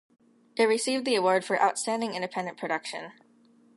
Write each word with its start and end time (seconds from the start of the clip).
It 0.55 0.65
received 0.65 1.05
the 1.05 1.13
award 1.13 1.45
for 1.45 1.61
‘Outstanding 1.61 2.15
Independent 2.15 2.57
Production’. 2.57 3.11